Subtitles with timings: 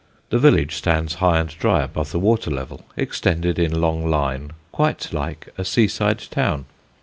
[0.31, 5.13] The village stands high and dry above the water level, extended in long line quite
[5.13, 6.65] like a seaside town.